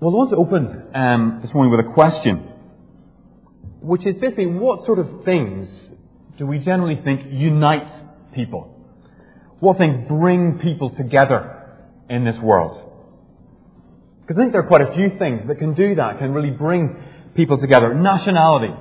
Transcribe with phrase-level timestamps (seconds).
[0.00, 2.48] Well, I want to open um, this morning with a question,
[3.82, 5.68] which is basically what sort of things
[6.38, 7.86] do we generally think unite
[8.34, 8.74] people?
[9.58, 11.76] What things bring people together
[12.08, 12.80] in this world?
[14.22, 16.48] Because I think there are quite a few things that can do that, can really
[16.48, 16.96] bring
[17.36, 17.92] people together.
[17.92, 18.72] Nationality,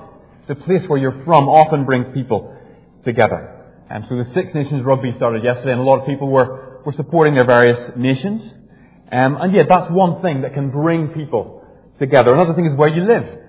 [0.47, 2.55] the place where you're from, often brings people
[3.03, 3.65] together.
[3.89, 6.93] And so the Six Nations Rugby started yesterday, and a lot of people were, were
[6.93, 8.53] supporting their various nations.
[9.11, 11.65] Um, and yeah, that's one thing that can bring people
[11.97, 12.33] together.
[12.33, 13.39] Another thing is where you live.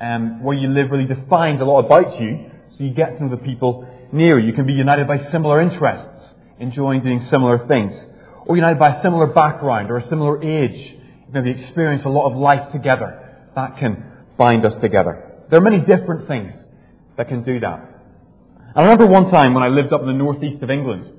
[0.00, 3.30] Um, where you live really defines a lot about you, so you get to know
[3.30, 4.46] the people near you.
[4.46, 7.92] You can be united by similar interests, enjoying doing similar things,
[8.46, 10.94] or united by a similar background or a similar age.
[10.94, 13.36] You maybe experience a lot of life together.
[13.54, 14.04] That can
[14.38, 15.44] bind us together.
[15.50, 16.52] There are many different things
[17.18, 17.90] that can do that.
[18.74, 21.10] I remember one time when I lived up in the northeast of England,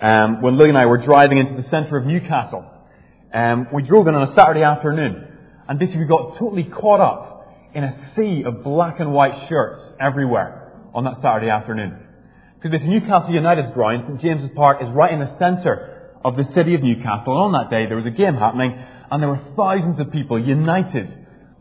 [0.00, 2.64] um, when Lily and I were driving into the centre of Newcastle.
[3.34, 5.26] Um, we drove in on a Saturday afternoon,
[5.68, 9.80] and basically we got totally caught up in a sea of black and white shirts
[10.00, 11.98] everywhere on that Saturday afternoon.
[12.54, 16.44] Because this Newcastle United's ground, St James's Park, is right in the centre of the
[16.54, 17.34] city of Newcastle.
[17.34, 18.78] And on that day, there was a game happening,
[19.10, 21.10] and there were thousands of people united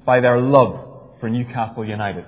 [0.05, 2.25] by their love for Newcastle United.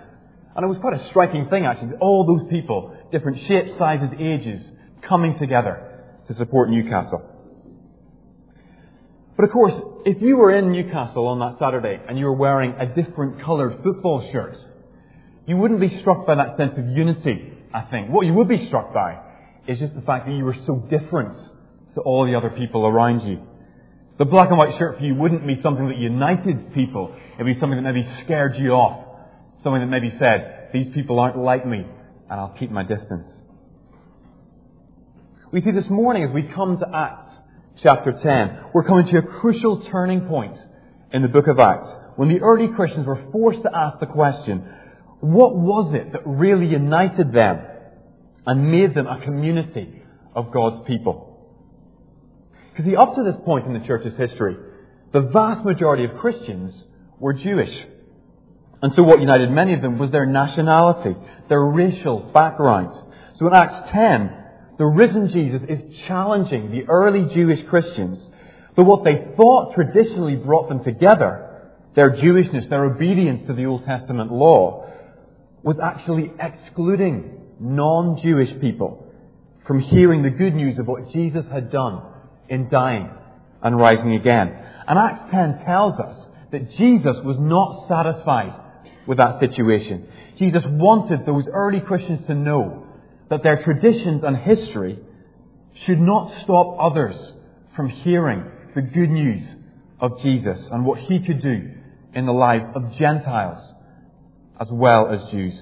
[0.56, 1.94] And it was quite a striking thing, actually.
[2.02, 4.66] All those people, different shapes, sizes, ages,
[5.08, 7.35] coming together to support Newcastle.
[9.36, 9.74] But of course,
[10.06, 13.84] if you were in Newcastle on that Saturday and you were wearing a different coloured
[13.84, 14.56] football shirt,
[15.46, 18.10] you wouldn't be struck by that sense of unity, I think.
[18.10, 19.20] What you would be struck by
[19.68, 21.36] is just the fact that you were so different
[21.96, 23.42] to all the other people around you.
[24.18, 27.14] The black and white shirt for you wouldn't be something that united people.
[27.36, 29.06] It'd be something that maybe scared you off.
[29.64, 33.26] Something that maybe said, these people aren't like me, and I'll keep my distance.
[35.52, 37.25] We see this morning as we come to Acts
[37.82, 40.58] chapter 10, we're coming to a crucial turning point
[41.12, 44.64] in the book of Acts when the early Christians were forced to ask the question,
[45.20, 47.60] what was it that really united them
[48.46, 50.02] and made them a community
[50.34, 51.32] of God's people?
[52.72, 54.56] Because up to this point in the church's history,
[55.14, 56.74] the vast majority of Christians
[57.20, 57.74] were Jewish.
[58.82, 61.16] And so what united many of them was their nationality,
[61.50, 62.94] their racial background.
[63.38, 64.45] So in Acts 10,
[64.78, 68.20] the risen Jesus is challenging the early Jewish Christians
[68.76, 73.86] that what they thought traditionally brought them together, their Jewishness, their obedience to the Old
[73.86, 74.86] Testament law,
[75.64, 79.08] was actually excluding non-Jewish people
[79.66, 82.02] from hearing the good news of what Jesus had done
[82.50, 83.10] in dying
[83.64, 84.54] and rising again.
[84.88, 86.18] And Acts 10 tells us
[86.52, 88.54] that Jesus was not satisfied
[89.08, 90.08] with that situation.
[90.38, 92.85] Jesus wanted those early Christians to know
[93.30, 95.00] that their traditions and history
[95.86, 97.16] should not stop others
[97.76, 98.44] from hearing
[98.76, 99.42] the good news
[100.00, 101.72] of Jesus and what he could do
[102.14, 103.74] in the lives of Gentiles
[104.60, 105.54] as well as Jews.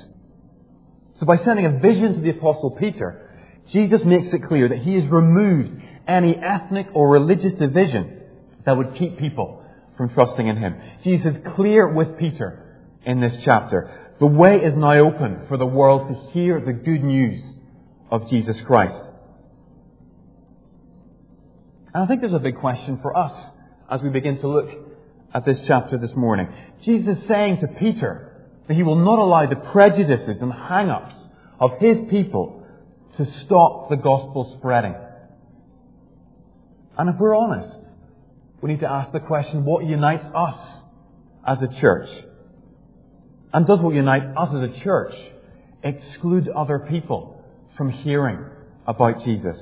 [1.20, 3.30] So by sending a vision to the apostle Peter,
[3.72, 5.72] Jesus makes it clear that he has removed
[6.08, 8.22] any ethnic or religious division
[8.66, 9.64] that would keep people
[9.98, 10.76] from trusting in him.
[11.04, 14.14] Jesus is clear with Peter in this chapter.
[14.20, 17.42] The way is now open for the world to hear the good news
[18.14, 19.10] of Jesus Christ.
[21.96, 23.34] And I think there's a big question for us
[23.90, 24.70] as we begin to look
[25.34, 26.48] at this chapter this morning.
[26.86, 28.32] Jesus is saying to Peter
[28.68, 31.16] that he will not allow the prejudices and hang-ups
[31.60, 32.64] of his people
[33.18, 34.96] to stop the gospel spreading.
[36.96, 37.80] And if we're honest,
[38.62, 40.56] we need to ask the question, what unites us
[41.48, 42.10] as a church?
[43.52, 45.16] And does what unites us as a church
[45.82, 47.33] exclude other people
[47.78, 48.40] from hearing
[48.86, 49.58] about Jesus.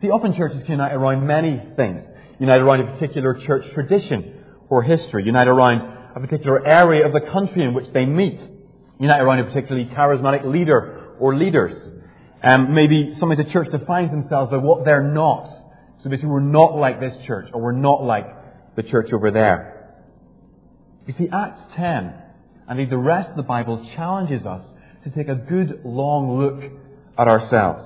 [0.00, 2.02] See, often churches unite around many things.
[2.38, 5.24] Unite around a particular church tradition or history.
[5.24, 5.80] Unite around
[6.14, 8.38] a particular area of the country in which they meet.
[8.98, 11.74] Unite around a particularly charismatic leader or leaders.
[12.42, 15.48] Um, maybe sometimes a church defines themselves by what they're not.
[16.02, 18.26] So basically, we're not like this church, or we're not like
[18.76, 19.94] the church over there.
[21.06, 22.14] You see, Acts 10,
[22.68, 24.62] and the rest of the Bible challenges us
[25.06, 26.72] to take a good long look
[27.16, 27.84] at ourselves.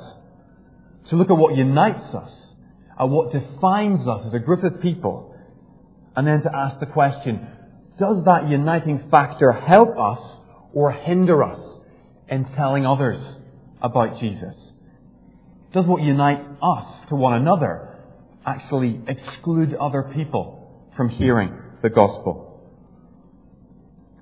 [1.11, 2.33] To look at what unites us,
[2.99, 5.37] at what defines us as a group of people,
[6.17, 7.47] and then to ask the question,
[7.99, 10.19] does that uniting factor help us
[10.73, 11.61] or hinder us
[12.31, 13.23] in telling others
[13.83, 14.55] about Jesus?
[15.75, 17.99] Does what unites us to one another
[18.47, 22.50] actually exclude other people from hearing the gospel?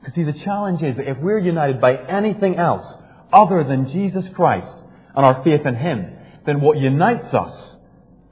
[0.01, 2.85] Because see, the challenge is that if we're united by anything else
[3.33, 4.77] other than Jesus Christ
[5.15, 6.17] and our faith in Him,
[6.47, 7.53] then what unites us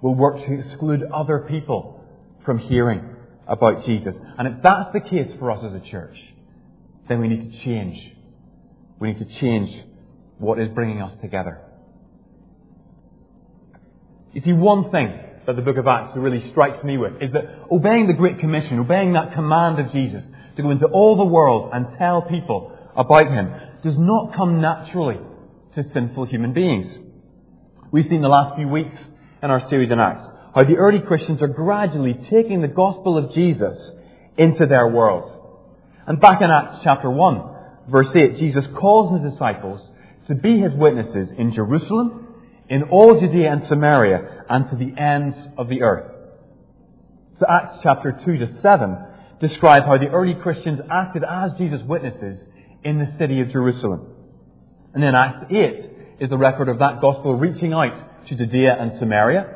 [0.00, 2.04] will work to exclude other people
[2.44, 3.16] from hearing
[3.46, 4.14] about Jesus.
[4.38, 6.16] And if that's the case for us as a church,
[7.08, 8.14] then we need to change.
[8.98, 9.84] We need to change
[10.38, 11.60] what is bringing us together.
[14.32, 17.44] You see, one thing that the book of Acts really strikes me with is that
[17.70, 20.22] obeying the Great Commission, obeying that command of Jesus
[20.56, 23.52] to go into all the world and tell people about Him,
[23.84, 25.18] does not come naturally
[25.74, 26.86] to sinful human beings.
[27.92, 28.96] We've seen the last few weeks
[29.42, 33.34] in our series on Acts how the early Christians are gradually taking the gospel of
[33.34, 33.76] Jesus
[34.38, 35.30] into their world.
[36.06, 37.42] And back in Acts chapter 1,
[37.90, 39.86] verse 8, Jesus calls his disciples
[40.28, 42.26] to be his witnesses in Jerusalem,
[42.70, 46.10] in all Judea and Samaria, and to the ends of the earth.
[47.38, 48.96] So Acts chapter 2 to 7
[49.40, 52.42] describe how the early Christians acted as Jesus' witnesses
[52.84, 54.06] in the city of Jerusalem.
[54.94, 55.90] And then Acts 8
[56.20, 59.54] is the record of that gospel reaching out to Judea and Samaria.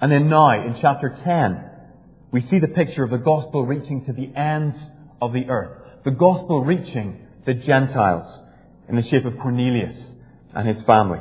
[0.00, 1.64] And then now, in chapter 10,
[2.32, 4.76] we see the picture of the gospel reaching to the ends
[5.20, 6.02] of the earth.
[6.04, 8.40] The gospel reaching the Gentiles
[8.88, 9.96] in the shape of Cornelius
[10.54, 11.20] and his family.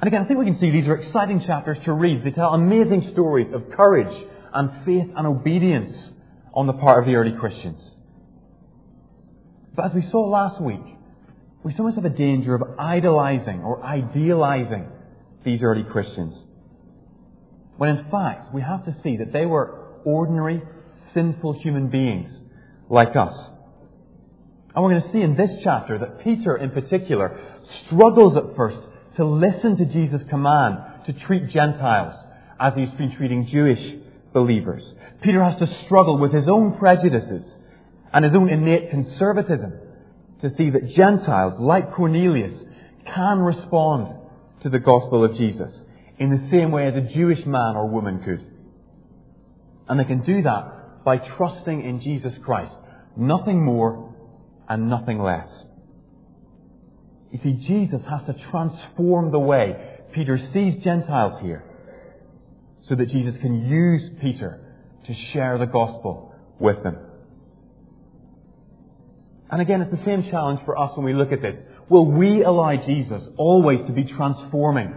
[0.00, 2.24] And again, I think we can see these are exciting chapters to read.
[2.24, 4.26] They tell amazing stories of courage
[4.58, 5.96] and faith and obedience
[6.52, 7.78] on the part of the early Christians.
[9.76, 10.82] But as we saw last week,
[11.62, 14.88] we sometimes have a danger of idolizing or idealizing
[15.44, 16.34] these early Christians.
[17.76, 20.60] When in fact, we have to see that they were ordinary,
[21.14, 22.28] sinful human beings
[22.90, 23.38] like us.
[24.74, 27.40] And we're going to see in this chapter that Peter, in particular,
[27.86, 28.80] struggles at first
[29.18, 32.14] to listen to Jesus' command to treat Gentiles
[32.58, 34.82] as he's been treating Jewish believers.
[35.22, 37.44] Peter has to struggle with his own prejudices
[38.12, 39.72] and his own innate conservatism
[40.42, 42.62] to see that Gentiles, like Cornelius,
[43.06, 44.06] can respond
[44.62, 45.72] to the gospel of Jesus
[46.18, 48.44] in the same way as a Jewish man or woman could.
[49.88, 52.74] And they can do that by trusting in Jesus Christ.
[53.16, 54.14] Nothing more
[54.68, 55.48] and nothing less.
[57.32, 61.64] You see, Jesus has to transform the way Peter sees Gentiles here
[62.88, 64.60] so that Jesus can use Peter
[65.06, 66.96] to share the gospel with them.
[69.50, 71.56] And again, it's the same challenge for us when we look at this.
[71.88, 74.94] Will we allow Jesus always to be transforming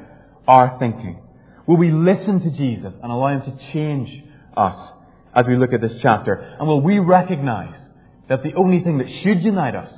[0.48, 1.22] our thinking?
[1.68, 4.24] Will we listen to Jesus and allow Him to change
[4.58, 4.94] us
[5.34, 6.34] as we look at this chapter?
[6.34, 7.80] And will we recognize
[8.28, 9.94] that the only thing that should unite us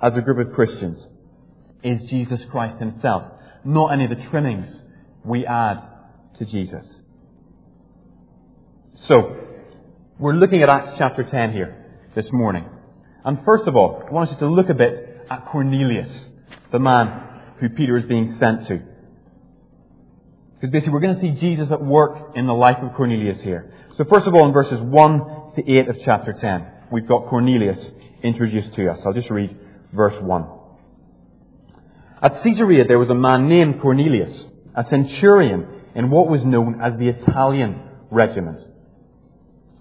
[0.00, 0.98] as a group of Christians
[1.82, 3.24] is Jesus Christ Himself,
[3.64, 4.66] not any of the trimmings
[5.24, 5.78] we add
[6.38, 6.84] to Jesus?
[9.06, 9.36] So,
[10.18, 12.68] we're looking at Acts chapter 10 here this morning.
[13.24, 16.08] And first of all, I want us to look a bit at Cornelius,
[16.72, 17.22] the man
[17.60, 18.82] who Peter is being sent to.
[20.54, 23.72] Because basically we're going to see Jesus at work in the life of Cornelius here.
[23.96, 27.78] So first of all, in verses 1 to 8 of chapter 10, we've got Cornelius
[28.22, 28.98] introduced to us.
[29.06, 29.56] I'll just read
[29.92, 30.46] verse 1.
[32.20, 34.44] At Caesarea there was a man named Cornelius,
[34.74, 37.80] a centurion in what was known as the Italian
[38.10, 38.60] regiment.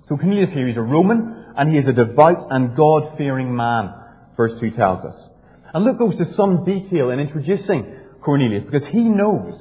[0.07, 3.93] So Cornelius here, he's a Roman, and he is a devout and God-fearing man,
[4.37, 5.29] verse 2 tells us.
[5.73, 9.59] And Luke goes to some detail in introducing Cornelius, because he knows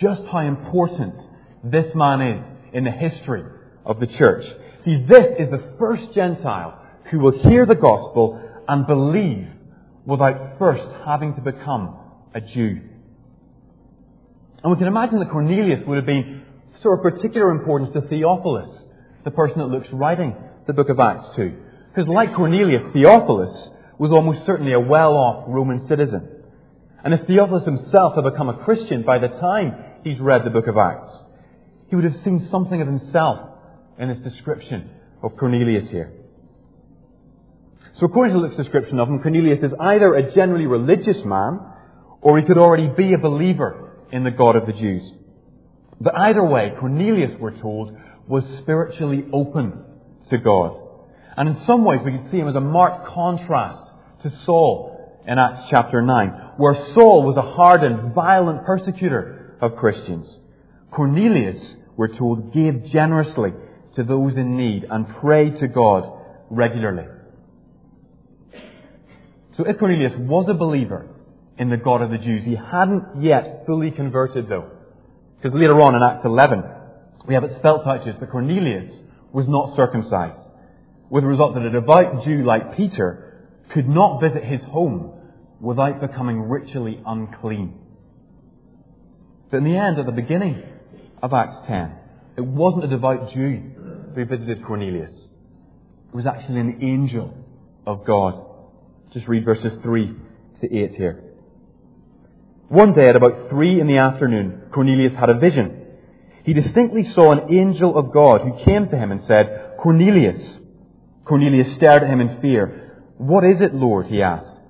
[0.00, 1.14] just how important
[1.62, 3.44] this man is in the history
[3.84, 4.44] of the church.
[4.84, 6.80] See, this is the first Gentile
[7.10, 9.48] who will hear the gospel and believe
[10.06, 11.96] without first having to become
[12.34, 12.80] a Jew.
[14.62, 16.42] And we can imagine that Cornelius would have been
[16.82, 18.68] sort of particular importance to Theophilus,
[19.24, 20.34] the person that Luke's writing
[20.66, 21.52] the book of Acts to.
[21.88, 26.28] Because like Cornelius, Theophilus was almost certainly a well-off Roman citizen.
[27.04, 30.66] And if Theophilus himself had become a Christian by the time he's read the book
[30.66, 31.08] of Acts,
[31.88, 33.50] he would have seen something of himself
[33.98, 34.90] in this description
[35.22, 36.12] of Cornelius here.
[38.00, 41.60] So according to Luke's description of him, Cornelius is either a generally religious man,
[42.20, 45.04] or he could already be a believer in the God of the Jews.
[46.00, 49.84] But either way, Cornelius, we're told, was spiritually open
[50.30, 50.80] to God.
[51.36, 53.90] And in some ways, we can see him as a marked contrast
[54.22, 60.26] to Saul in Acts chapter 9, where Saul was a hardened, violent persecutor of Christians.
[60.90, 61.56] Cornelius,
[61.96, 63.50] we're told, gave generously
[63.96, 66.10] to those in need and prayed to God
[66.50, 67.04] regularly.
[69.56, 71.06] So if Cornelius was a believer
[71.58, 74.70] in the God of the Jews, he hadn't yet fully converted though.
[75.36, 76.62] Because later on in Acts 11,
[77.26, 78.92] we have it spelt out just that Cornelius
[79.32, 80.38] was not circumcised,
[81.10, 85.12] with the result that a devout Jew like Peter could not visit his home
[85.60, 87.74] without becoming ritually unclean.
[89.50, 90.62] But in the end, at the beginning
[91.22, 91.92] of Acts 10,
[92.36, 93.62] it wasn't a devout Jew
[94.14, 97.34] who visited Cornelius It was actually an angel
[97.86, 98.44] of God.
[99.12, 100.14] Just read verses 3
[100.60, 101.24] to 8 here.
[102.68, 105.83] One day at about 3 in the afternoon, Cornelius had a vision.
[106.44, 110.58] He distinctly saw an angel of God who came to him and said, Cornelius.
[111.24, 113.02] Cornelius stared at him in fear.
[113.16, 114.06] What is it, Lord?
[114.06, 114.60] he asked.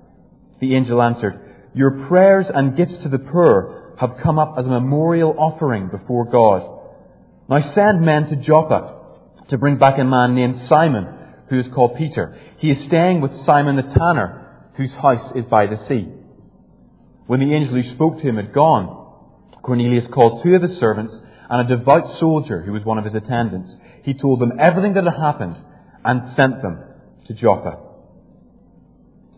[0.61, 1.37] The angel answered,
[1.73, 6.25] Your prayers and gifts to the poor have come up as a memorial offering before
[6.25, 6.61] God.
[7.49, 8.93] Now send men to Joppa
[9.49, 11.07] to bring back a man named Simon,
[11.49, 12.39] who is called Peter.
[12.57, 16.07] He is staying with Simon the tanner, whose house is by the sea.
[17.27, 19.03] When the angel who spoke to him had gone,
[19.61, 21.13] Cornelius called two of his servants
[21.49, 23.73] and a devout soldier who was one of his attendants.
[24.03, 25.57] He told them everything that had happened
[26.03, 26.83] and sent them
[27.27, 27.79] to Joppa.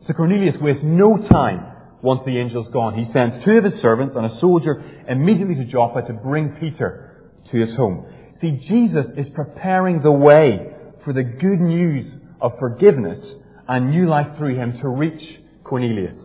[0.07, 1.65] So Cornelius wastes no time
[2.01, 2.97] once the angel's gone.
[2.97, 7.31] He sends two of his servants and a soldier immediately to Joppa to bring Peter
[7.51, 8.05] to his home.
[8.39, 10.73] See, Jesus is preparing the way
[11.03, 13.19] for the good news of forgiveness
[13.67, 16.15] and new life through him to reach Cornelius.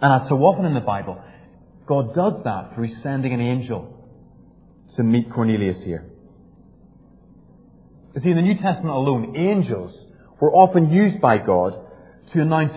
[0.00, 1.22] And as so often in the Bible,
[1.86, 3.99] God does that through sending an angel
[4.96, 6.04] to meet Cornelius here.
[8.14, 9.96] You see, in the New Testament alone, angels
[10.40, 11.78] were often used by God
[12.32, 12.72] to announce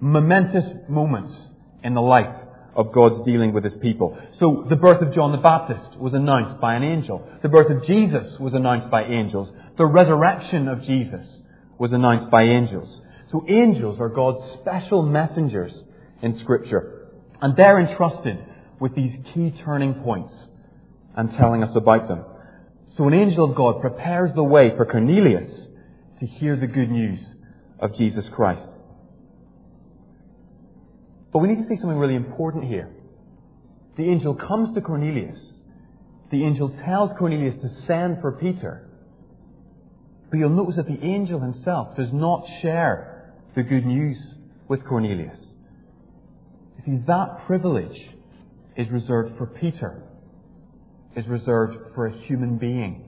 [0.00, 1.34] momentous moments
[1.82, 2.34] in the life
[2.74, 4.16] of God's dealing with his people.
[4.38, 7.28] So the birth of John the Baptist was announced by an angel.
[7.42, 9.50] The birth of Jesus was announced by angels.
[9.76, 11.26] The resurrection of Jesus
[11.78, 13.00] was announced by angels.
[13.30, 15.72] So angels are God's special messengers
[16.22, 17.08] in Scripture.
[17.40, 18.38] And they're entrusted
[18.80, 20.32] with these key turning points
[21.16, 22.24] and telling us about them.
[22.96, 25.50] So an angel of God prepares the way for Cornelius
[26.20, 27.20] to hear the good news
[27.78, 28.66] of Jesus Christ.
[31.32, 32.90] But we need to see something really important here.
[33.96, 35.38] The angel comes to Cornelius.
[36.30, 38.88] The angel tells Cornelius to send for Peter.
[40.30, 44.18] But you'll notice that the angel himself does not share the good news
[44.68, 45.38] with Cornelius.
[46.78, 47.98] You see, that privilege
[48.76, 50.02] is reserved for Peter,
[51.18, 53.04] is reserved for a human being.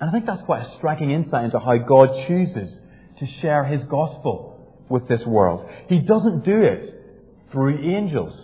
[0.00, 2.74] And I think that's quite a striking insight into how God chooses
[3.18, 5.68] to share his gospel with this world.
[5.88, 6.94] He doesn't do it
[7.52, 8.34] through angels.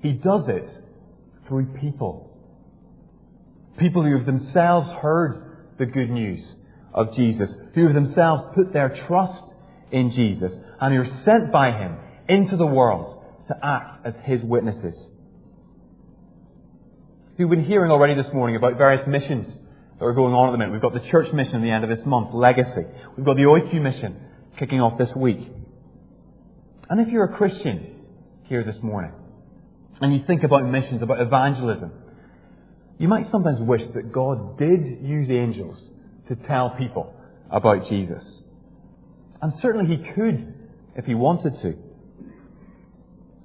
[0.00, 0.70] He does it
[1.48, 2.30] through people.
[3.78, 6.40] People who have themselves heard the good news
[6.92, 9.42] of Jesus, who have themselves put their trust
[9.90, 11.96] in Jesus, and who are sent by Him
[12.28, 14.96] into the world to act as His witnesses.
[17.36, 19.52] See, we've been hearing already this morning about various missions
[19.98, 20.70] that are going on at the minute.
[20.70, 22.84] We've got the church mission at the end of this month, Legacy.
[23.16, 24.20] We've got the OICCU mission
[24.56, 25.40] kicking off this week.
[26.88, 27.96] And if you're a Christian
[28.44, 29.10] here this morning,
[30.00, 31.90] and you think about missions, about evangelism,
[32.98, 35.76] you might sometimes wish that God did use angels
[36.28, 37.16] to tell people
[37.50, 38.22] about Jesus.
[39.42, 40.54] And certainly He could
[40.94, 41.74] if He wanted to.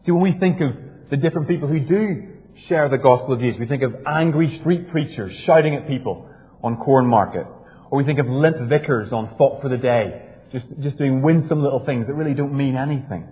[0.06, 0.74] See, when we think of
[1.10, 4.90] the different people who do share the gospel of Jesus, we think of angry street
[4.90, 6.30] preachers shouting at people
[6.64, 7.48] on Cornmarket.
[7.92, 11.62] Or we think of limp vicars on Thought for the Day just, just doing winsome
[11.62, 13.28] little things that really don't mean anything.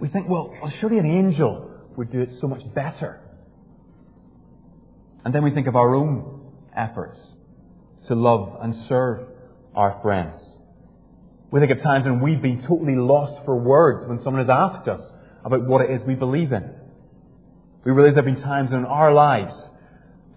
[0.00, 3.20] We think, well, well, surely an angel would do it so much better.
[5.24, 7.16] And then we think of our own efforts
[8.08, 9.26] to love and serve
[9.74, 10.36] our friends.
[11.50, 14.88] We think of times when we've been totally lost for words when someone has asked
[14.88, 15.00] us
[15.44, 16.70] about what it is we believe in.
[17.84, 19.54] We realize there have been times when our lives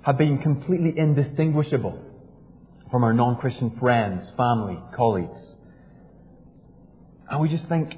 [0.01, 1.99] have been completely indistinguishable
[2.91, 5.41] from our non-Christian friends, family, colleagues.
[7.29, 7.93] And we just think,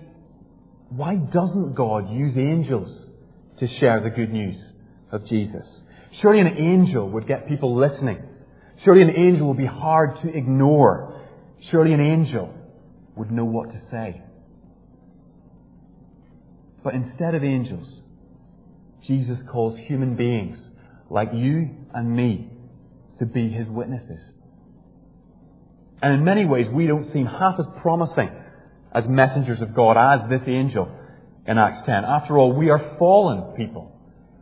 [0.89, 2.89] why doesn't God use angels
[3.59, 4.57] to share the good news
[5.11, 5.67] of Jesus?
[6.21, 8.23] Surely an angel would get people listening.
[8.83, 11.21] Surely an angel would be hard to ignore.
[11.71, 12.53] Surely an angel
[13.15, 14.21] would know what to say.
[16.83, 18.03] But instead of angels,
[19.07, 20.57] Jesus calls human beings
[21.09, 22.49] like you and me
[23.19, 24.19] to be his witnesses.
[26.01, 28.29] And in many ways, we don't seem half as promising
[28.93, 30.91] as messengers of God as this angel
[31.47, 32.03] in Acts 10.
[32.03, 33.93] After all, we are fallen people.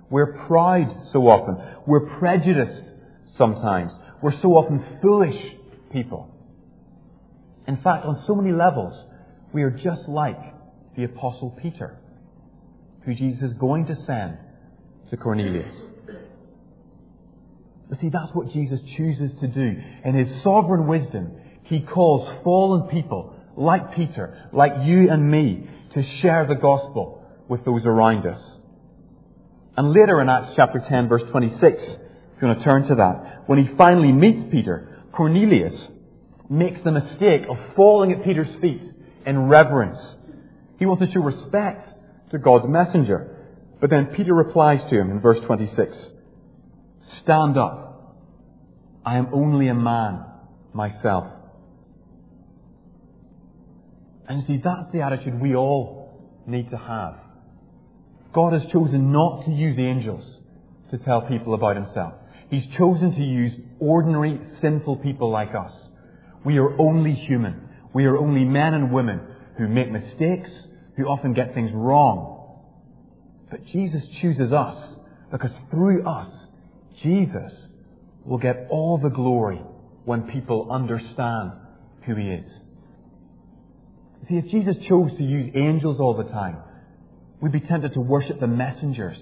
[0.10, 1.57] We're proud so often.
[1.86, 2.89] We're prejudiced
[3.38, 3.91] sometimes.
[4.22, 5.55] We're so often foolish
[5.91, 6.36] people.
[7.67, 8.93] In fact, on so many levels,
[9.53, 10.39] we are just like
[10.98, 11.98] the Apostle Peter,
[13.05, 14.38] who Jesus is going to send
[15.15, 15.74] to Cornelius.
[17.89, 19.81] But see, that's what Jesus chooses to do.
[20.03, 26.03] In his sovereign wisdom, he calls fallen people like Peter, like you and me, to
[26.22, 28.41] share the gospel with those around us.
[29.77, 33.43] And later in Acts chapter 10 verse 26, If you want to turn to that,
[33.48, 35.74] when he finally meets Peter, Cornelius
[36.50, 38.84] makes the mistake of falling at Peter's feet
[39.25, 40.00] in reverence.
[40.79, 41.88] He wants to show respect
[42.31, 43.35] to God's messenger.
[43.86, 45.96] But then Peter replies to him in verse 26
[47.22, 48.18] Stand up.
[49.06, 50.25] I am only a man
[50.74, 51.27] myself.
[54.27, 57.18] And see, that's the attitude we all need to have.
[58.34, 60.39] God has chosen not to use angels
[60.89, 62.15] to tell people about himself.
[62.50, 65.74] He's chosen to use ordinary, sinful people like us.
[66.44, 67.70] We are only human.
[67.94, 69.22] We are only men and women
[69.60, 70.50] who make mistakes,
[70.98, 72.35] who often get things wrong.
[73.55, 74.75] But Jesus chooses us
[75.31, 76.29] because through us,
[77.01, 77.53] Jesus
[78.25, 79.62] will get all the glory
[80.03, 81.53] when people understand
[82.01, 82.45] who He is.
[84.27, 86.57] See, if Jesus chose to use angels all the time,
[87.39, 89.17] we'd be tempted to worship the messengers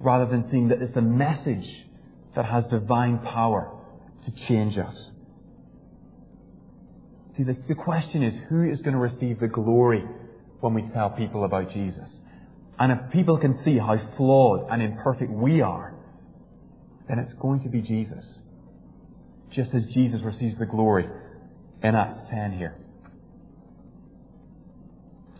[0.00, 1.66] rather than seeing that it's the message
[2.36, 3.74] that has divine power
[4.26, 4.94] to change us.
[7.38, 10.04] See, the, question is who is going to receive the glory
[10.60, 12.18] when we tell people about Jesus?
[12.78, 15.94] And if people can see how flawed and imperfect we are,
[17.08, 18.24] then it's going to be Jesus.
[19.50, 21.08] Just as Jesus receives the glory
[21.82, 22.76] in Acts 10 here.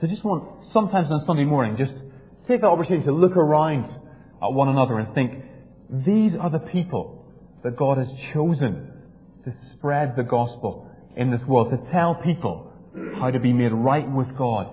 [0.01, 1.95] So just want, sometimes on Sunday morning, just
[2.47, 3.85] take the opportunity to look around
[4.43, 5.45] at one another and think,
[5.91, 7.27] these are the people
[7.65, 8.93] that God has chosen
[9.45, 12.73] to spread the gospel in this world, to tell people
[13.17, 14.73] how to be made right with God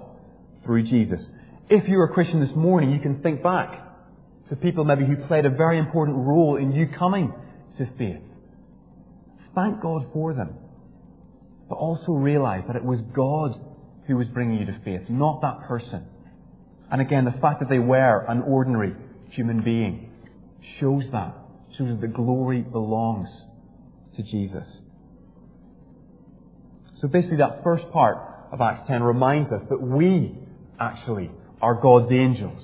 [0.63, 1.25] through Jesus.
[1.69, 3.81] If you're a Christian this morning, you can think back
[4.49, 7.33] to people maybe who played a very important role in you coming
[7.77, 8.21] to faith.
[9.55, 10.53] Thank God for them.
[11.67, 13.59] But also realize that it was God
[14.05, 16.05] who was bringing you to faith, not that person.
[16.91, 18.93] And again, the fact that they were an ordinary
[19.31, 20.11] human being
[20.79, 21.35] shows that.
[21.77, 23.29] Shows that the glory belongs
[24.17, 24.67] to Jesus.
[27.01, 28.17] So basically that first part
[28.51, 30.37] of Acts 10 reminds us that we
[30.79, 31.31] actually
[31.65, 32.61] are God's angels.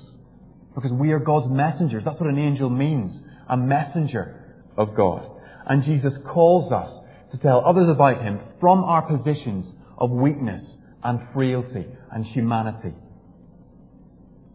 [0.76, 2.04] Because we are God's messengers.
[2.04, 3.12] That's what an angel means.
[3.48, 5.28] A messenger of God.
[5.66, 6.88] And Jesus calls us
[7.32, 9.66] to tell others about Him from our positions
[9.98, 10.62] of weakness
[11.02, 12.94] and frailty and humanity.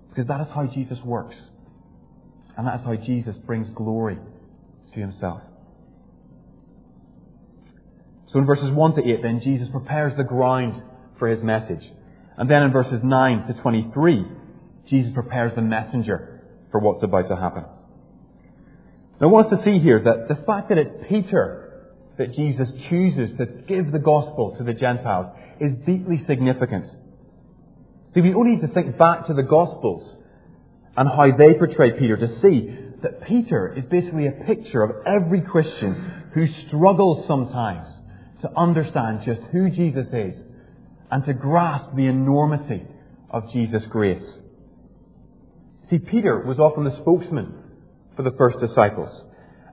[0.10, 1.36] Because that is how Jesus works.
[2.58, 4.18] And that is how Jesus brings glory
[4.94, 5.42] to Himself.
[8.32, 10.82] So in verses 1 to 8, then Jesus prepares the ground
[11.20, 11.84] for his message.
[12.38, 14.26] And then in verses 9 to 23,
[14.88, 17.64] Jesus prepares the messenger for what's about to happen.
[19.20, 21.64] Now I want us to see here that the fact that it's Peter
[22.18, 25.28] that Jesus chooses to give the gospel to the Gentiles
[25.60, 26.88] is deeply significant.
[28.14, 30.16] See, we only need to think back to the Gospels
[30.96, 35.42] and how they portray Peter to see that Peter is basically a picture of every
[35.42, 37.88] Christian who struggles sometimes
[38.42, 40.36] to understand just who Jesus is
[41.12, 42.84] and to grasp the enormity
[43.30, 44.28] of Jesus' grace.
[45.90, 47.54] See, Peter was often the spokesman
[48.16, 49.10] for the first disciples.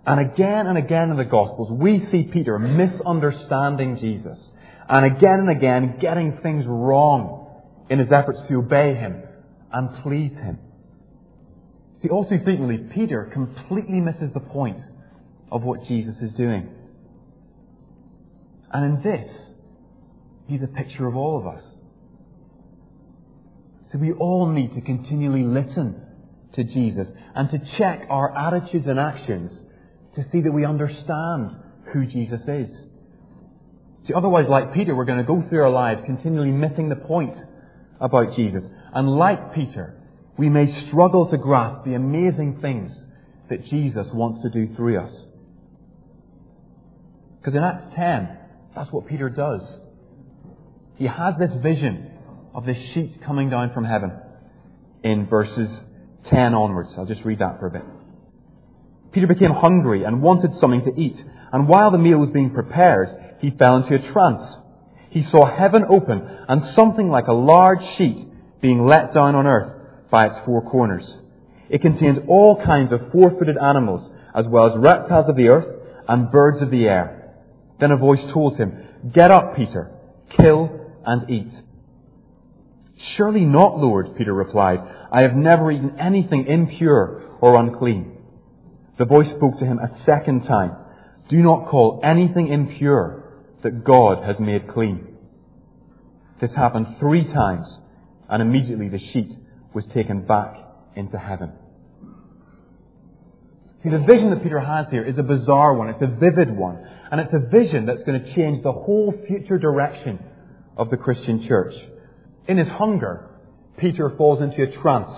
[0.06, 4.38] And again and again in the Gospels, we see Peter misunderstanding Jesus.
[4.88, 9.22] And again and again getting things wrong in his efforts to obey him
[9.72, 10.58] and please him.
[12.02, 14.78] See, all too frequently, Peter completely misses the point
[15.50, 16.68] of what Jesus is doing.
[18.70, 19.26] And in this,
[20.46, 21.62] he's a picture of all of us.
[23.90, 26.03] So we all need to continually listen
[26.54, 29.50] to Jesus and to check our attitudes and actions
[30.14, 31.50] to see that we understand
[31.92, 32.68] who Jesus is.
[34.06, 37.34] See, otherwise, like Peter, we're going to go through our lives continually missing the point
[38.00, 38.62] about Jesus.
[38.92, 40.00] And like Peter,
[40.36, 42.92] we may struggle to grasp the amazing things
[43.48, 45.12] that Jesus wants to do through us.
[47.40, 48.38] Because in Acts 10,
[48.74, 49.62] that's what Peter does.
[50.96, 52.10] He has this vision
[52.54, 54.12] of this sheet coming down from heaven
[55.02, 55.70] in verses
[56.30, 56.90] 10 onwards.
[56.96, 57.84] I'll just read that for a bit.
[59.12, 61.16] Peter became hungry and wanted something to eat.
[61.52, 64.56] And while the meal was being prepared, he fell into a trance.
[65.10, 68.26] He saw heaven open and something like a large sheet
[68.60, 69.72] being let down on earth
[70.10, 71.04] by its four corners.
[71.68, 75.66] It contained all kinds of four-footed animals, as well as reptiles of the earth
[76.08, 77.34] and birds of the air.
[77.78, 78.76] Then a voice told him,
[79.12, 79.90] Get up, Peter,
[80.36, 81.52] kill and eat.
[83.16, 84.80] Surely not, Lord, Peter replied.
[85.10, 88.16] I have never eaten anything impure or unclean.
[88.98, 90.76] The voice spoke to him a second time.
[91.28, 93.24] Do not call anything impure
[93.62, 95.16] that God has made clean.
[96.40, 97.66] This happened three times,
[98.28, 99.32] and immediately the sheet
[99.72, 100.56] was taken back
[100.94, 101.52] into heaven.
[103.82, 105.90] See, the vision that Peter has here is a bizarre one.
[105.90, 106.86] It's a vivid one.
[107.10, 110.18] And it's a vision that's going to change the whole future direction
[110.76, 111.74] of the Christian church.
[112.46, 113.30] In his hunger,
[113.78, 115.08] Peter falls into a trance,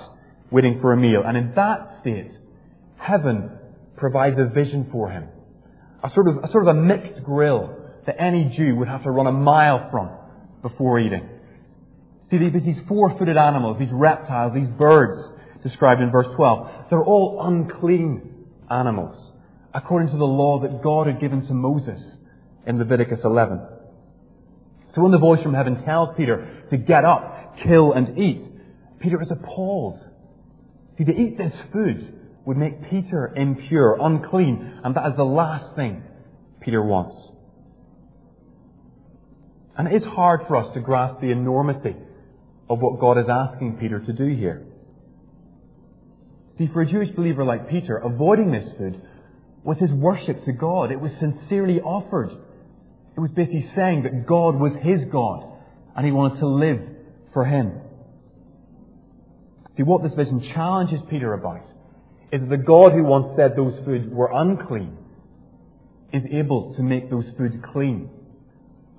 [0.50, 1.22] waiting for a meal.
[1.26, 2.32] And in that state,
[2.96, 3.50] heaven
[3.96, 5.28] provides a vision for him.
[6.02, 7.74] A sort of, a sort of a mixed grill
[8.06, 10.10] that any Jew would have to run a mile from
[10.62, 11.28] before eating.
[12.30, 15.30] See, these four-footed animals, these reptiles, these birds
[15.62, 19.32] described in verse 12, they're all unclean animals,
[19.74, 22.00] according to the law that God had given to Moses
[22.66, 23.60] in Leviticus 11.
[24.96, 28.40] So when the voice from heaven tells Peter to get up, kill and eat,
[28.98, 30.00] Peter is appalled.
[30.96, 32.14] See, to eat this food
[32.46, 36.02] would make Peter impure, unclean, and that is the last thing
[36.62, 37.14] Peter wants.
[39.76, 41.94] And it is hard for us to grasp the enormity
[42.70, 44.64] of what God is asking Peter to do here.
[46.56, 49.02] See, for a Jewish believer like Peter, avoiding this food
[49.62, 50.90] was his worship to God.
[50.90, 52.30] It was sincerely offered.
[53.16, 55.44] It was basically saying that God was his God
[55.96, 56.81] and he wanted to live
[57.33, 57.81] for him.
[59.76, 61.62] See, what this vision challenges Peter about
[62.31, 64.96] is that the God who once said those foods were unclean
[66.12, 68.11] is able to make those foods clean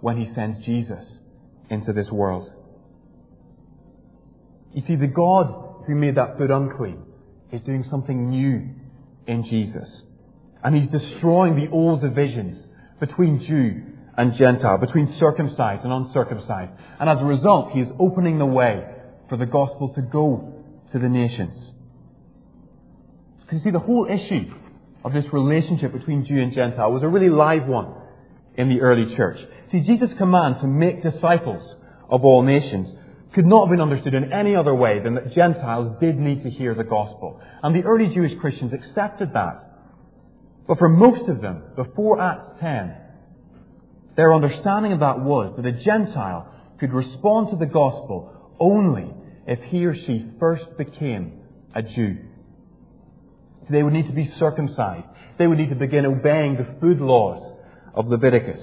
[0.01, 1.05] when he sends Jesus
[1.69, 2.51] into this world.
[4.73, 7.03] You see, the God who made that food unclean
[7.51, 8.69] is doing something new
[9.25, 10.01] in Jesus.
[10.63, 12.63] And he's destroying the old divisions
[12.99, 16.71] between Jew and Gentile, between circumcised and uncircumcised.
[16.99, 18.83] And as a result, he is opening the way
[19.29, 21.55] for the gospel to go to the nations.
[23.41, 24.51] Because you see, the whole issue
[25.05, 27.93] of this relationship between Jew and Gentile was a really live one
[28.55, 29.37] in the early church.
[29.71, 31.75] See, Jesus' command to make disciples
[32.09, 32.89] of all nations
[33.33, 36.49] could not have been understood in any other way than that Gentiles did need to
[36.49, 37.39] hear the gospel.
[37.61, 39.59] And the early Jewish Christians accepted that.
[40.67, 42.95] But for most of them, before Acts 10,
[44.17, 49.13] their understanding of that was that a Gentile could respond to the gospel only
[49.45, 51.39] if he or she first became
[51.73, 52.17] a Jew.
[53.61, 55.05] So they would need to be circumcised.
[55.37, 57.53] They would need to begin obeying the food laws
[57.93, 58.59] of Leviticus.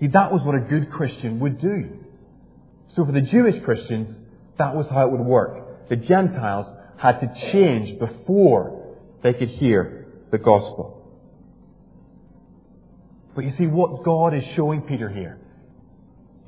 [0.00, 1.90] See, that was what a good Christian would do.
[2.96, 4.16] So for the Jewish Christians,
[4.58, 5.88] that was how it would work.
[5.88, 6.66] The Gentiles
[6.96, 10.97] had to change before they could hear the gospel.
[13.38, 15.38] But you see, what God is showing Peter here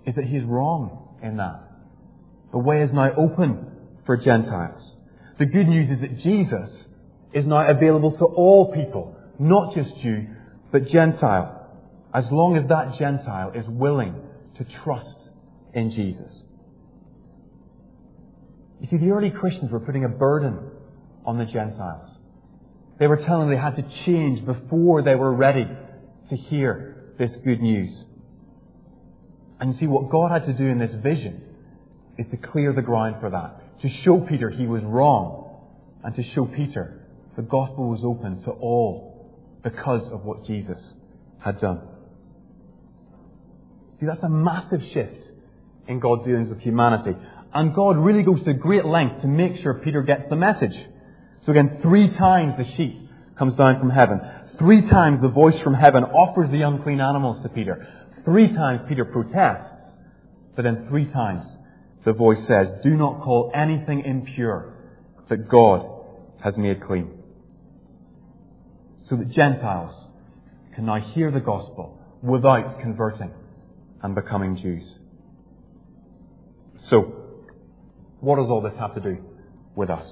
[0.04, 1.62] is that he's wrong in that.
[2.50, 3.64] The way is now open
[4.06, 4.82] for Gentiles.
[5.38, 6.68] The good news is that Jesus
[7.32, 10.26] is now available to all people, not just Jew,
[10.72, 11.78] but Gentile,
[12.12, 14.16] as long as that Gentile is willing
[14.56, 15.28] to trust
[15.72, 16.42] in Jesus.
[18.80, 20.58] You see, the early Christians were putting a burden
[21.24, 22.18] on the Gentiles.
[22.98, 25.68] They were telling them they had to change before they were ready
[26.30, 27.90] to hear this good news.
[29.60, 31.42] And you see, what God had to do in this vision
[32.16, 35.60] is to clear the ground for that, to show Peter he was wrong,
[36.02, 40.78] and to show Peter the gospel was open to all because of what Jesus
[41.38, 41.80] had done.
[43.98, 45.26] See, that's a massive shift
[45.86, 47.14] in God's dealings with humanity.
[47.52, 50.74] And God really goes to great lengths to make sure Peter gets the message.
[51.44, 52.96] So again, three times the sheet
[53.38, 54.20] comes down from heaven.
[54.60, 57.88] Three times the voice from heaven offers the unclean animals to Peter.
[58.26, 59.82] Three times Peter protests.
[60.54, 61.46] But then three times
[62.04, 64.74] the voice says, Do not call anything impure
[65.30, 65.88] that God
[66.44, 67.10] has made clean.
[69.08, 69.94] So that Gentiles
[70.74, 73.30] can now hear the gospel without converting
[74.02, 74.84] and becoming Jews.
[76.90, 77.00] So,
[78.20, 79.24] what does all this have to do
[79.74, 80.06] with us?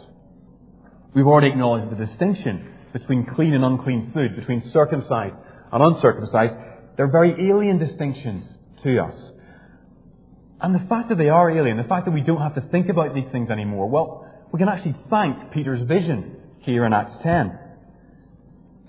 [1.14, 5.36] We've already acknowledged the distinction between clean and unclean food, between circumcised
[5.72, 6.54] and uncircumcised,
[6.96, 8.44] they're very alien distinctions
[8.82, 9.14] to us.
[10.60, 12.88] And the fact that they are alien, the fact that we don't have to think
[12.88, 17.58] about these things anymore, well, we can actually thank Peter's vision here in Acts 10.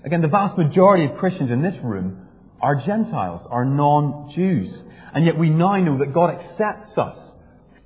[0.04, 2.26] Again, the vast majority of Christians in this room
[2.60, 4.82] are Gentiles, are non-Jews.
[5.14, 7.16] And yet we now know that God accepts us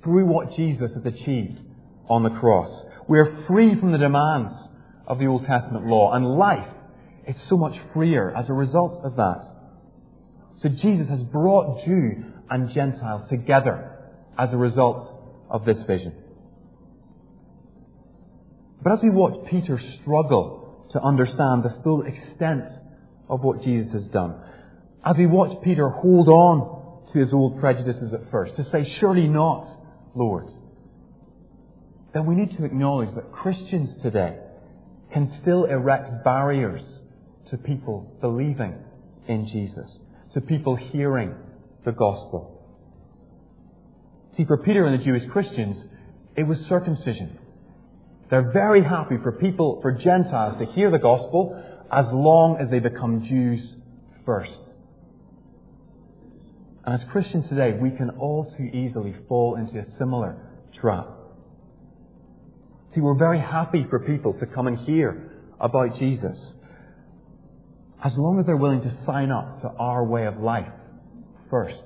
[0.03, 1.59] through what Jesus has achieved
[2.09, 2.83] on the cross.
[3.07, 4.53] We are free from the demands
[5.07, 6.67] of the Old Testament law, and life
[7.27, 9.41] is so much freer as a result of that.
[10.61, 13.91] So Jesus has brought Jew and Gentile together
[14.37, 15.11] as a result
[15.49, 16.13] of this vision.
[18.81, 22.65] But as we watch Peter struggle to understand the full extent
[23.27, 24.35] of what Jesus has done,
[25.03, 29.27] as we watch Peter hold on to his old prejudices at first, to say, surely
[29.27, 29.65] not,
[30.15, 30.49] Lord,
[32.13, 34.37] then we need to acknowledge that Christians today
[35.15, 36.83] can still erect barriers
[37.49, 38.75] to people believing
[39.29, 39.89] in Jesus,
[40.33, 41.33] to people hearing
[41.85, 42.61] the gospel.
[44.35, 45.77] See, for Peter and the Jewish Christians,
[46.35, 47.39] it was circumcision.
[48.29, 52.79] They're very happy for people, for Gentiles to hear the gospel as long as they
[52.79, 53.73] become Jews
[54.25, 54.59] first.
[56.85, 60.35] And as Christians today, we can all too easily fall into a similar
[60.73, 61.07] trap.
[62.95, 65.29] See, we're very happy for people to come and hear
[65.59, 66.39] about Jesus
[68.01, 70.71] as long as they're willing to sign up to our way of life
[71.49, 71.81] first.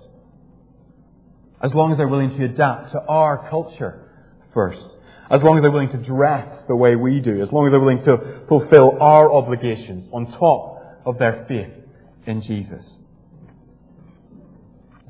[1.64, 4.08] As long as they're willing to adapt to our culture
[4.54, 4.86] first.
[5.32, 7.42] As long as they're willing to dress the way we do.
[7.42, 11.74] As long as they're willing to fulfill our obligations on top of their faith
[12.28, 12.86] in Jesus.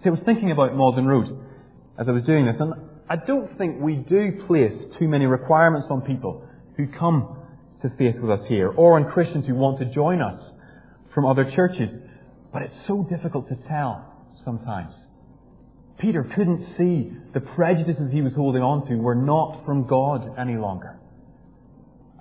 [0.02, 1.46] See, I was thinking about Magdalen Road
[2.00, 2.74] as I was doing this, and
[3.10, 7.38] I don't think we do place too many requirements on people who come
[7.82, 10.52] to faith with us here, or on Christians who want to join us
[11.14, 11.90] from other churches.
[12.54, 14.06] But it's so difficult to tell
[14.44, 14.94] sometimes.
[15.98, 20.56] Peter couldn't see the prejudices he was holding on to were not from God any
[20.56, 21.00] longer.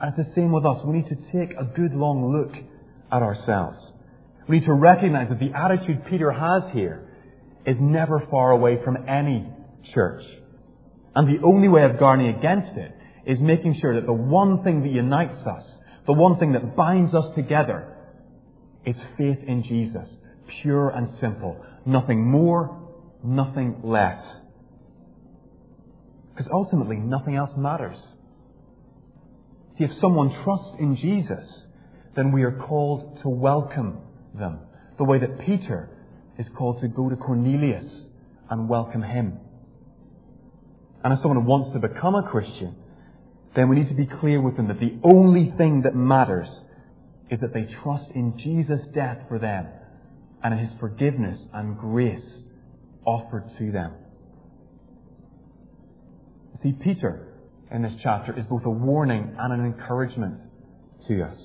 [0.00, 0.84] And it's the same with us.
[0.84, 2.54] We need to take a good long look
[3.12, 3.78] at ourselves.
[4.48, 7.08] We need to recognize that the attitude Peter has here
[7.66, 9.46] is never far away from any
[9.92, 10.22] church.
[11.18, 12.94] And the only way of guarding against it
[13.26, 15.64] is making sure that the one thing that unites us,
[16.06, 17.92] the one thing that binds us together,
[18.84, 20.08] is faith in Jesus.
[20.62, 21.56] Pure and simple.
[21.84, 22.88] Nothing more,
[23.24, 24.22] nothing less.
[26.30, 27.98] Because ultimately, nothing else matters.
[29.76, 31.64] See, if someone trusts in Jesus,
[32.14, 33.98] then we are called to welcome
[34.38, 34.60] them.
[34.98, 35.90] The way that Peter
[36.38, 38.04] is called to go to Cornelius
[38.48, 39.40] and welcome him.
[41.04, 42.74] And as someone who wants to become a Christian,
[43.54, 46.48] then we need to be clear with them that the only thing that matters
[47.30, 49.66] is that they trust in Jesus' death for them
[50.42, 52.24] and in his forgiveness and grace
[53.04, 53.92] offered to them.
[56.62, 57.28] See, Peter
[57.70, 60.38] in this chapter is both a warning and an encouragement
[61.06, 61.36] to us.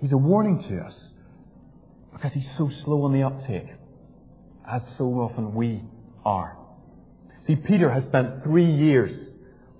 [0.00, 0.94] He's a warning to us
[2.12, 3.68] because he's so slow on the uptake,
[4.70, 5.82] as so often we
[6.24, 6.57] are.
[7.48, 9.10] See, Peter has spent three years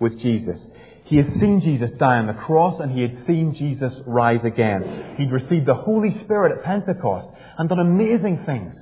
[0.01, 0.59] with Jesus.
[1.05, 5.15] He had seen Jesus die on the cross and he had seen Jesus rise again.
[5.19, 7.29] He'd received the Holy Spirit at Pentecost
[7.59, 8.75] and done amazing things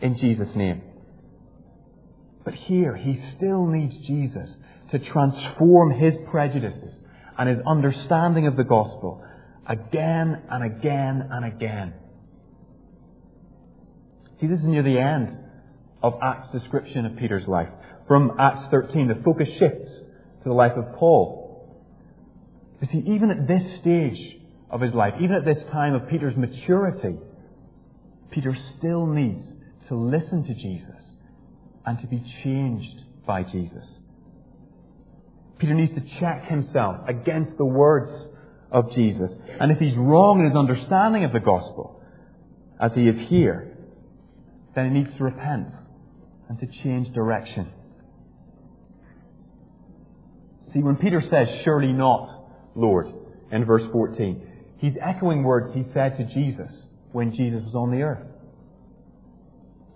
[0.00, 0.82] in Jesus' name.
[2.44, 4.48] But here, he still needs Jesus
[4.92, 6.94] to transform his prejudices
[7.36, 9.24] and his understanding of the gospel
[9.66, 11.94] again and again and again.
[14.40, 15.36] See, this is near the end
[16.02, 17.68] of Acts' description of Peter's life.
[18.08, 19.90] From Acts 13, the focus shifts
[20.42, 21.78] to the life of Paul.
[22.80, 24.38] You see, even at this stage
[24.70, 27.16] of his life, even at this time of Peter's maturity,
[28.30, 29.42] Peter still needs
[29.88, 31.16] to listen to Jesus
[31.84, 33.84] and to be changed by Jesus.
[35.58, 38.10] Peter needs to check himself against the words
[38.70, 39.30] of Jesus.
[39.60, 42.02] And if he's wrong in his understanding of the gospel,
[42.80, 43.76] as he is here,
[44.74, 45.68] then he needs to repent
[46.48, 47.68] and to change direction.
[50.72, 52.28] See, when Peter says, Surely not,
[52.74, 53.06] Lord,
[53.50, 54.42] in verse 14,
[54.78, 56.70] he's echoing words he said to Jesus
[57.12, 58.26] when Jesus was on the earth.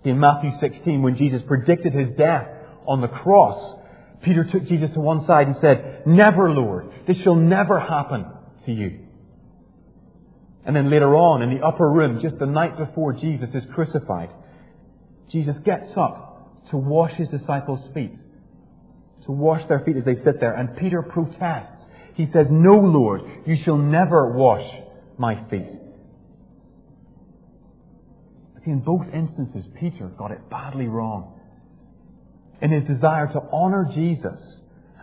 [0.03, 2.47] In Matthew 16, when Jesus predicted his death
[2.85, 3.79] on the cross,
[4.21, 8.25] Peter took Jesus to one side and said, Never, Lord, this shall never happen
[8.65, 8.99] to you.
[10.65, 14.29] And then later on, in the upper room, just the night before Jesus is crucified,
[15.29, 18.15] Jesus gets up to wash his disciples' feet,
[19.25, 21.83] to wash their feet as they sit there, and Peter protests.
[22.15, 24.65] He says, No, Lord, you shall never wash
[25.17, 25.69] my feet.
[28.63, 31.39] See, in both instances, Peter got it badly wrong.
[32.61, 34.39] In his desire to honor Jesus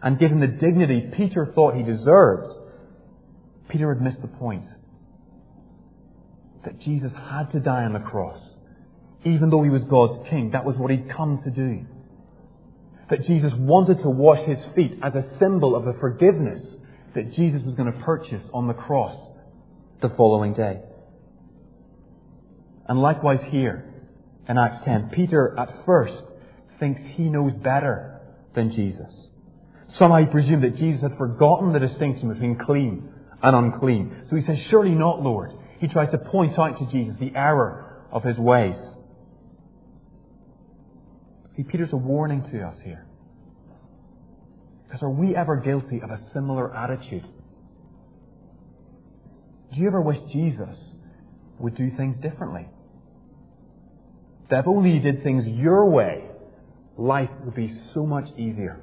[0.02, 2.54] and give him the dignity Peter thought he deserved,
[3.68, 4.64] Peter had missed the point.
[6.64, 8.40] That Jesus had to die on the cross.
[9.24, 11.84] Even though he was God's king, that was what he'd come to do.
[13.10, 16.62] That Jesus wanted to wash his feet as a symbol of the forgiveness
[17.14, 19.16] that Jesus was going to purchase on the cross
[20.00, 20.80] the following day.
[22.88, 23.92] And likewise here
[24.48, 26.22] in Acts 10, Peter at first
[26.78, 28.20] thinks he knows better
[28.54, 29.12] than Jesus.
[29.98, 33.08] Somehow he presumed that Jesus had forgotten the distinction between clean
[33.42, 34.26] and unclean.
[34.30, 35.50] So he says, Surely not, Lord.
[35.78, 38.76] He tries to point out to Jesus the error of his ways.
[41.60, 43.04] See, Peter's a warning to us here.
[44.86, 47.26] Because are we ever guilty of a similar attitude?
[49.74, 50.74] Do you ever wish Jesus
[51.58, 52.66] would do things differently?
[54.48, 56.24] That if only you did things your way,
[56.96, 58.80] life would be so much easier.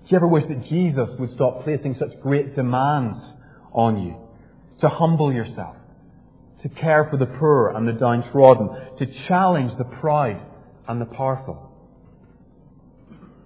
[0.00, 3.16] Do you ever wish that Jesus would stop placing such great demands
[3.72, 4.16] on you?
[4.80, 5.76] To humble yourself,
[6.62, 10.46] to care for the poor and the downtrodden, to challenge the proud
[10.90, 11.70] and the powerful.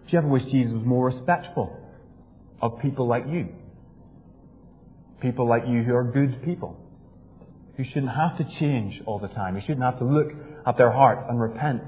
[0.07, 1.79] Do you ever wish Jesus was more respectful
[2.61, 3.49] of people like you?
[5.21, 6.81] People like you who are good people,
[7.77, 10.29] who shouldn't have to change all the time, who shouldn't have to look
[10.67, 11.83] at their hearts and repent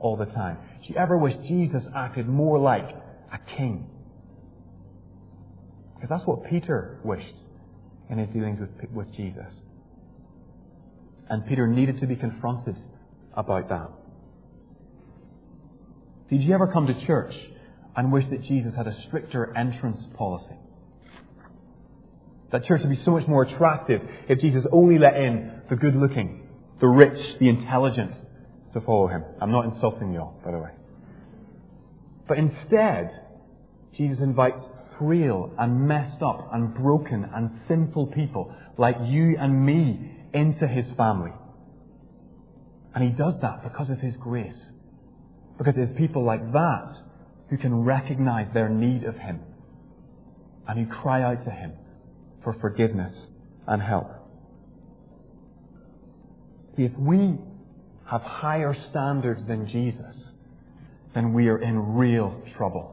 [0.00, 0.56] all the time.
[0.82, 2.88] Do you ever wish Jesus acted more like
[3.32, 3.86] a king?
[5.96, 7.34] Because that's what Peter wished
[8.08, 9.52] in his dealings with, with Jesus.
[11.28, 12.76] And Peter needed to be confronted
[13.34, 13.90] about that.
[16.34, 17.32] Did you ever come to church
[17.94, 20.56] and wish that Jesus had a stricter entrance policy?
[22.50, 25.94] That church would be so much more attractive if Jesus only let in the good
[25.94, 26.48] looking,
[26.80, 28.16] the rich, the intelligent
[28.72, 29.22] to follow him.
[29.40, 30.70] I'm not insulting you all, by the way.
[32.26, 33.12] But instead,
[33.96, 34.60] Jesus invites
[34.98, 40.86] frail and messed up and broken and sinful people like you and me into his
[40.96, 41.30] family.
[42.92, 44.60] And he does that because of his grace.
[45.58, 46.96] Because it's people like that
[47.48, 49.40] who can recognize their need of him
[50.66, 51.72] and who cry out to him
[52.42, 53.12] for forgiveness
[53.66, 54.10] and help.
[56.76, 57.38] See, if we
[58.06, 60.14] have higher standards than Jesus,
[61.14, 62.90] then we are in real trouble.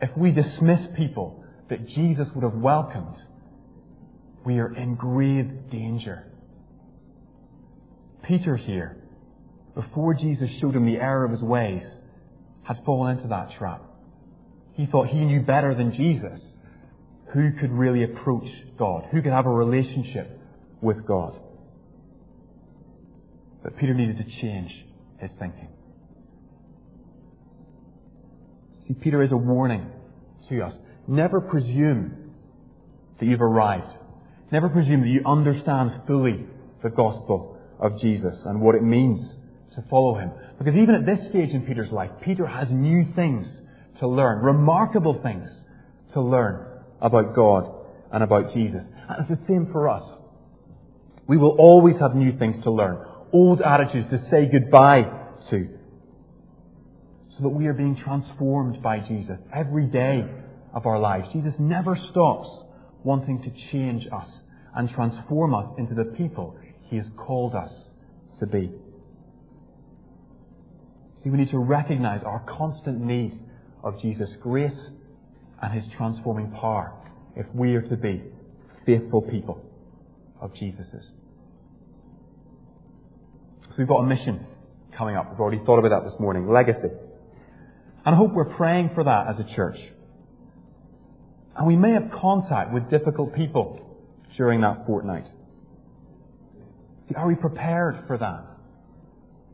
[0.00, 3.16] If we dismiss people that Jesus would have welcomed,
[4.44, 6.24] we are in grave danger.
[8.22, 8.96] Peter here,
[9.80, 11.82] before Jesus showed him the error of his ways,
[12.62, 13.82] had fallen into that trap.
[14.74, 16.40] He thought he knew better than Jesus
[17.32, 18.46] who could really approach
[18.78, 20.38] God, who could have a relationship
[20.80, 21.38] with God.
[23.62, 24.70] But Peter needed to change
[25.18, 25.68] his thinking.
[28.86, 29.86] See, Peter is a warning
[30.48, 30.74] to us.
[31.06, 32.32] Never presume
[33.18, 33.94] that you've arrived.
[34.52, 36.44] Never presume that you understand fully
[36.82, 39.36] the gospel of Jesus and what it means
[39.74, 40.30] to follow him.
[40.58, 43.46] Because even at this stage in Peter's life, Peter has new things
[44.00, 45.48] to learn, remarkable things
[46.14, 46.66] to learn
[47.00, 47.72] about God
[48.12, 48.82] and about Jesus.
[49.08, 50.02] And it's the same for us.
[51.26, 55.02] We will always have new things to learn, old attitudes to say goodbye
[55.50, 55.68] to,
[57.36, 60.24] so that we are being transformed by Jesus every day
[60.74, 61.28] of our lives.
[61.32, 62.48] Jesus never stops
[63.04, 64.28] wanting to change us
[64.74, 66.56] and transform us into the people
[66.88, 67.70] He has called us
[68.40, 68.70] to be.
[71.22, 73.34] See, we need to recognize our constant need
[73.82, 74.90] of Jesus' grace
[75.60, 76.92] and His transforming power
[77.36, 78.22] if we are to be
[78.86, 79.62] faithful people
[80.40, 81.12] of Jesus's.
[83.68, 84.46] So we've got a mission
[84.96, 85.30] coming up.
[85.30, 86.48] We've already thought about that this morning.
[86.48, 86.88] Legacy.
[88.04, 89.78] And I hope we're praying for that as a church.
[91.56, 93.98] And we may have contact with difficult people
[94.36, 95.28] during that fortnight.
[97.08, 98.44] See, are we prepared for that?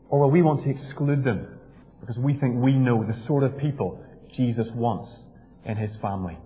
[0.09, 1.56] Or will we want to exclude them
[2.07, 4.01] because we think we know the sort of people
[4.33, 5.09] Jesus wants
[5.65, 6.37] in his family?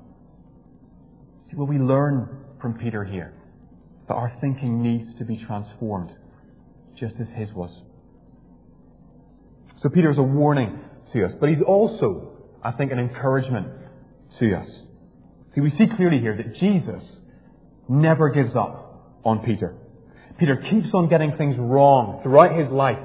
[1.50, 3.34] See, what we learn from Peter here
[4.08, 6.10] that our thinking needs to be transformed
[6.98, 7.70] just as his was?
[9.84, 10.80] So Peter is a warning
[11.14, 13.68] to us, but he's also, I think, an encouragement
[14.40, 14.68] to us.
[15.54, 17.04] See, we see clearly here that Jesus
[17.88, 19.76] never gives up on Peter.
[20.40, 22.98] Peter keeps on getting things wrong throughout his life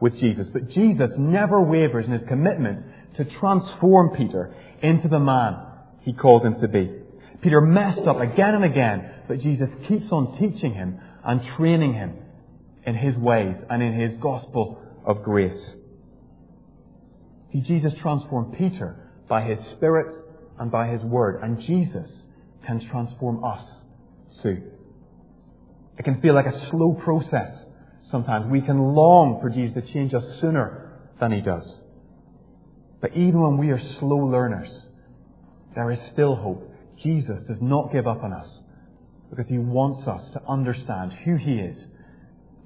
[0.00, 2.84] with Jesus, but Jesus never wavers in his commitment
[3.16, 5.56] to transform Peter into the man
[6.02, 6.92] he called him to be.
[7.40, 12.14] Peter messed up again and again, but Jesus keeps on teaching him and training him
[12.84, 15.70] in his ways and in his gospel of grace.
[17.52, 18.96] See, Jesus transformed Peter
[19.28, 20.14] by his Spirit
[20.58, 22.10] and by his Word, and Jesus
[22.66, 23.64] can transform us
[24.42, 24.62] too.
[25.98, 27.65] It can feel like a slow process
[28.10, 28.46] sometimes.
[28.46, 31.66] We can long for Jesus to change us sooner than he does.
[33.00, 34.70] But even when we are slow learners,
[35.74, 36.72] there is still hope.
[37.02, 38.48] Jesus does not give up on us
[39.30, 41.76] because he wants us to understand who he is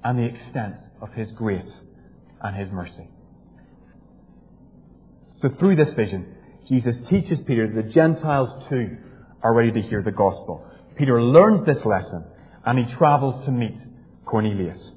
[0.03, 1.81] and the extent of his grace
[2.41, 3.07] and his mercy.
[5.41, 6.35] So through this vision,
[6.69, 8.97] Jesus teaches Peter that the Gentiles too
[9.43, 10.65] are ready to hear the gospel.
[10.95, 12.23] Peter learns this lesson
[12.65, 13.75] and he travels to meet
[14.25, 14.91] Cornelius.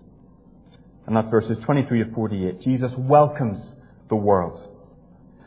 [1.07, 2.61] And that's verses 23 to 48.
[2.63, 3.59] Jesus welcomes
[4.09, 4.59] the world.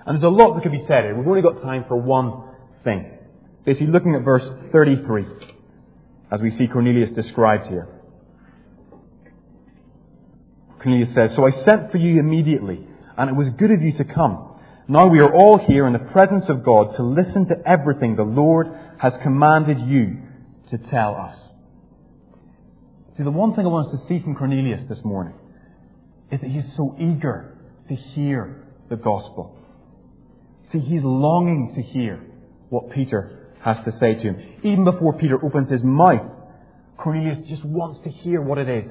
[0.06, 1.18] And there's a lot that could be said here.
[1.18, 2.44] We've only got time for one
[2.84, 3.12] thing.
[3.66, 5.26] Basically, looking at verse 33.
[6.32, 7.88] as we see Cornelius described here.
[10.82, 12.88] Cornelius says, So I sent for you immediately,
[13.18, 14.60] and it was good of you to come.
[14.88, 18.24] Now we are all here in the presence of God to listen to everything the
[18.24, 18.68] Lord
[19.00, 20.18] has commanded you
[20.70, 21.38] to tell us.
[23.18, 25.34] See, the one thing I want us to see from Cornelius this morning
[26.32, 27.58] is that he's so eager
[27.88, 29.58] to hear the gospel.
[30.72, 32.22] See, he's longing to hear
[32.70, 34.56] what Peter has to say to him.
[34.64, 36.32] Even before Peter opens his mouth,
[36.98, 38.86] Cornelius just wants to hear what it is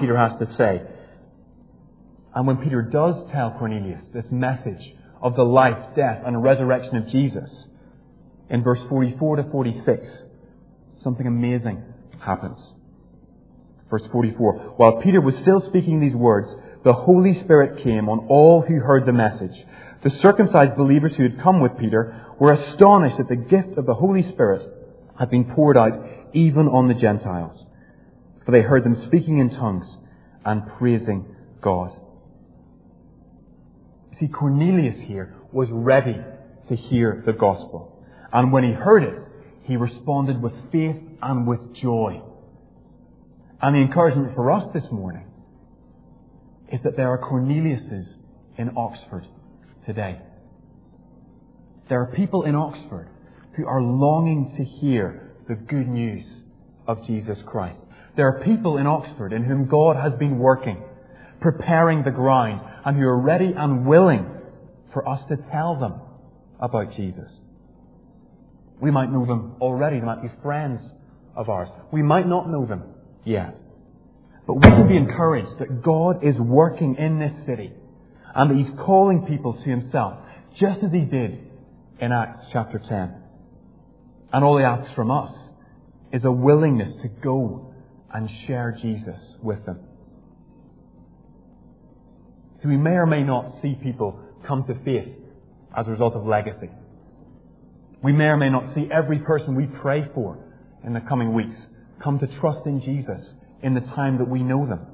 [0.00, 0.82] Peter has to say.
[2.34, 7.08] And when Peter does tell Cornelius this message of the life, death, and resurrection of
[7.08, 7.66] Jesus,
[8.48, 10.06] in verse 44 to 46,
[11.02, 11.82] something amazing
[12.20, 12.58] happens.
[13.92, 14.72] Verse 44.
[14.78, 16.48] While Peter was still speaking these words,
[16.82, 19.52] the Holy Spirit came on all who heard the message.
[20.02, 23.92] The circumcised believers who had come with Peter were astonished that the gift of the
[23.92, 24.62] Holy Spirit
[25.18, 25.92] had been poured out
[26.32, 27.66] even on the Gentiles.
[28.46, 29.86] For they heard them speaking in tongues
[30.42, 31.26] and praising
[31.60, 31.90] God.
[34.18, 36.16] See, Cornelius here was ready
[36.70, 38.02] to hear the gospel.
[38.32, 39.18] And when he heard it,
[39.64, 42.22] he responded with faith and with joy.
[43.62, 45.24] And the encouragement for us this morning
[46.72, 48.06] is that there are Corneliuses
[48.58, 49.24] in Oxford
[49.86, 50.20] today.
[51.88, 53.08] There are people in Oxford
[53.56, 56.24] who are longing to hear the good news
[56.88, 57.78] of Jesus Christ.
[58.16, 60.82] There are people in Oxford in whom God has been working,
[61.40, 64.26] preparing the ground, and who are ready and willing
[64.92, 66.00] for us to tell them
[66.58, 67.30] about Jesus.
[68.80, 70.00] We might know them already.
[70.00, 70.80] They might be friends
[71.36, 71.68] of ours.
[71.92, 72.91] We might not know them
[73.24, 73.56] yet.
[74.46, 77.72] But we can be encouraged that God is working in this city
[78.34, 80.18] and that He's calling people to Himself,
[80.58, 81.38] just as He did
[82.00, 83.14] in Acts chapter 10.
[84.32, 85.32] And all He asks from us
[86.12, 87.74] is a willingness to go
[88.12, 89.80] and share Jesus with them.
[92.62, 95.08] So we may or may not see people come to faith
[95.76, 96.70] as a result of legacy.
[98.02, 100.38] We may or may not see every person we pray for
[100.84, 101.56] in the coming weeks
[102.02, 103.20] come to trust in Jesus
[103.62, 104.86] in the time that we know them.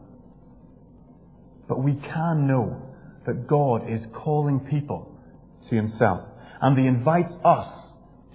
[1.68, 2.82] But we can know
[3.26, 5.18] that God is calling people
[5.68, 6.22] to Himself.
[6.60, 7.68] And He invites us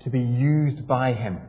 [0.03, 1.39] to be used by Him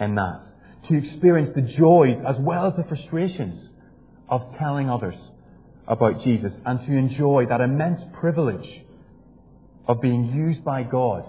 [0.00, 0.42] in that.
[0.88, 3.68] To experience the joys as well as the frustrations
[4.28, 5.14] of telling others
[5.86, 8.82] about Jesus and to enjoy that immense privilege
[9.86, 11.24] of being used by God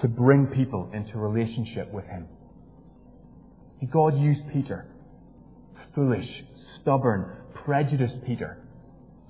[0.00, 2.26] to bring people into relationship with Him.
[3.90, 4.86] God used Peter,
[5.94, 6.44] foolish,
[6.80, 8.58] stubborn, prejudiced Peter,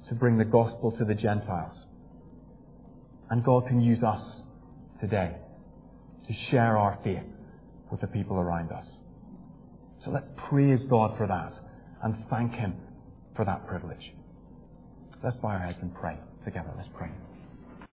[0.08, 1.86] to bring the gospel to the Gentiles.
[3.30, 4.22] And God can use us
[5.00, 5.36] today
[6.26, 7.24] to share our faith
[7.90, 8.86] with the people around us.
[10.04, 11.52] So let's praise God for that
[12.02, 12.74] and thank Him
[13.34, 14.12] for that privilege.
[15.22, 16.70] Let's bow our heads and pray together.
[16.76, 17.10] Let's pray.